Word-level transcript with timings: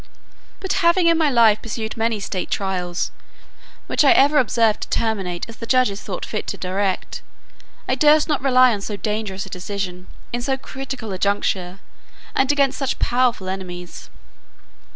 But 0.59 0.73
having 0.81 1.05
in 1.05 1.15
my 1.15 1.29
life 1.29 1.61
perused 1.61 1.95
many 1.95 2.19
state 2.19 2.49
trials, 2.49 3.11
which 3.85 4.03
I 4.03 4.13
ever 4.13 4.39
observed 4.39 4.81
to 4.81 4.89
terminate 4.89 5.45
as 5.47 5.57
the 5.57 5.67
judges 5.67 6.01
thought 6.01 6.25
fit 6.25 6.47
to 6.47 6.57
direct, 6.57 7.21
I 7.87 7.93
durst 7.93 8.27
not 8.27 8.41
rely 8.41 8.73
on 8.73 8.81
so 8.81 8.95
dangerous 8.97 9.45
a 9.45 9.49
decision, 9.51 10.07
in 10.33 10.41
so 10.41 10.57
critical 10.57 11.13
a 11.13 11.19
juncture, 11.19 11.81
and 12.33 12.51
against 12.51 12.79
such 12.79 12.97
powerful 12.97 13.47
enemies. 13.47 14.09